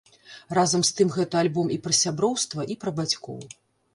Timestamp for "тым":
0.99-1.11